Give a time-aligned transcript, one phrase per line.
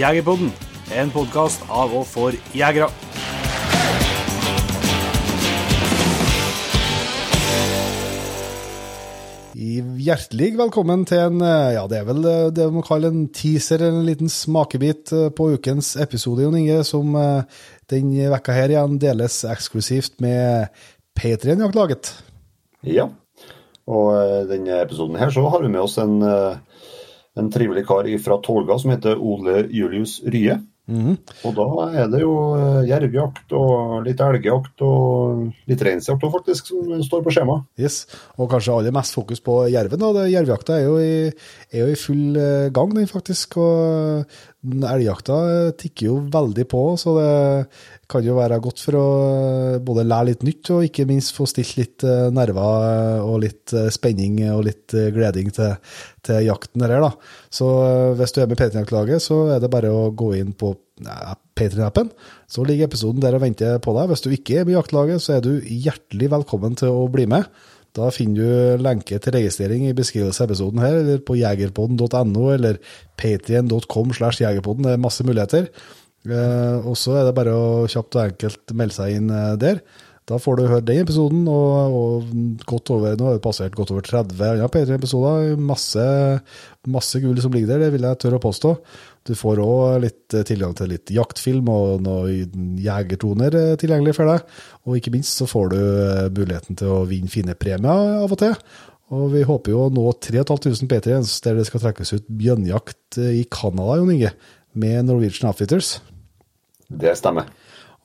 [0.00, 0.48] Jegerpodden,
[0.96, 2.86] en podkast av og for jegere.
[10.00, 13.84] Hjertelig velkommen til en, eh, ja det er vel det vi må kalle en teaser,
[13.84, 17.12] en liten smakebit eh, på ukens episode, Jon Inge, som
[17.92, 20.72] den vekka her igjen deles eksklusivt med
[21.12, 22.14] Patrion-jaktlaget.
[22.88, 23.10] Ja,
[23.84, 26.22] og denne episoden her så har vi med oss en,
[27.40, 30.60] en trivelig kar fra Tolga som heter Ole Julius Rye.
[30.90, 31.14] Mm.
[31.46, 31.66] Og da
[32.02, 32.32] er det jo
[32.88, 37.60] jervejakt jervjakt og litt elgjakt og litt reinsjakt faktisk som står på skjema.
[37.78, 38.02] Yes,
[38.36, 40.02] og kanskje aller mest fokus på jerven.
[40.02, 40.26] da.
[40.30, 41.36] Jervjakta er,
[41.70, 43.58] er jo i full eh, gang, den faktisk.
[43.62, 45.36] Og elgjakta
[45.80, 47.30] tikker jo veldig på, så det
[48.12, 51.46] kan jo være godt for å eh, både lære litt nytt og ikke minst få
[51.48, 52.04] stilt litt
[52.36, 55.78] nerver og litt spenning og litt gleding til,
[56.26, 56.98] til jakten her.
[57.00, 57.12] da.
[57.48, 57.70] Så
[58.20, 60.74] hvis du er med i Patrion-laget, så er det bare å gå inn på
[61.56, 62.12] Patrion-appen.
[62.50, 64.10] Så ligger episoden der og venter på deg.
[64.12, 67.28] Hvis du ikke er med i jaktlaget, så er du hjertelig velkommen til å bli
[67.30, 67.48] med.
[67.96, 72.78] Da finner du lenke til registrering i beskrivelsen av episoden her, eller på jegerpodden.no, eller
[73.18, 74.86] patrion.com slash jegerpodden.
[74.86, 75.66] Det er masse muligheter.
[76.28, 79.82] Eh, og så er det bare å kjapt og enkelt melde seg inn eh, der.
[80.28, 83.90] Da får du høre den episoden, og, og godt over, nå har vi passert godt
[83.94, 85.56] over 30 andre P3-episoder.
[85.58, 86.04] Masse,
[86.86, 88.74] masse gull som ligger der, det vil jeg tørre å påstå.
[89.26, 94.54] Du får òg eh, tilgang til litt jaktfilm og noen jegertoner eh, tilgjengelig for deg.
[94.86, 98.40] Og ikke minst så får du eh, muligheten til å vinne fine premier av og
[98.40, 98.54] til.
[99.10, 103.42] Og vi håper jo å nå 3500 P3-ens der det skal trekkes ut bjørnjakt i
[103.50, 104.30] Canada, Jon Inge,
[104.78, 105.96] med Norwegian Outfitters.
[106.86, 107.50] Det stemmer.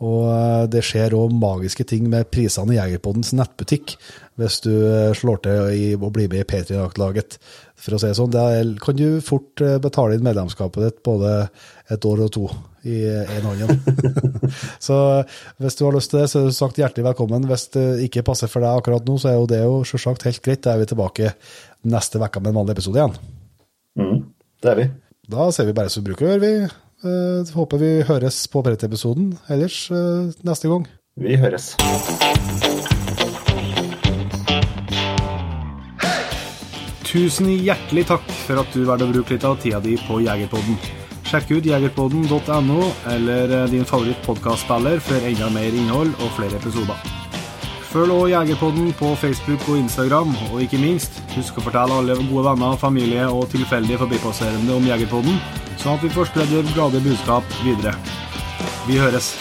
[0.04, 3.96] Og det skjer òg magiske ting med prisene i Jegerpoddens nettbutikk
[4.36, 4.74] hvis du
[5.16, 7.38] slår til å og blir med i P3-jaktlaget
[7.80, 8.34] for å si det sånn.
[8.34, 11.48] Der kan du fort eh, betale inn medlemskapet ditt både
[11.92, 12.50] et år og to
[12.86, 13.72] i en hånd.
[14.88, 14.98] så
[15.64, 17.48] hvis du har lyst til det, så er du sagt hjertelig velkommen.
[17.50, 20.44] Hvis det ikke passer for deg akkurat nå, så er jo det jo selvsagt helt
[20.46, 20.64] greit.
[20.66, 21.34] Da er vi tilbake
[21.88, 23.20] neste uke med en vanlig episode igjen.
[24.00, 24.18] Mm,
[24.64, 24.90] det er vi.
[25.32, 26.56] Da ser vi bare som vi bruker vi.
[27.06, 30.88] Uh, håper vi høres på Brett-episoden ellers uh, neste gang.
[31.22, 31.76] Vi høres.
[37.06, 40.80] Tusen hjertelig takk for at du valgte å bruke litt av tida di på Jegerpodden.
[41.26, 42.82] Sjekk ut jegerpodden.no
[43.14, 47.00] eller eh, din favorittpodkastspiller for enda mer innhold og flere episoder.
[47.90, 52.44] Følg også Jegerpodden på Facebook og Instagram, og ikke minst, husk å fortelle alle gode
[52.50, 55.40] venner, familie og tilfeldige forbipasserende om Jegerpodden,
[55.82, 57.96] sånn at vi får spredd vårt glade budskap videre.
[58.88, 59.34] Vi høres.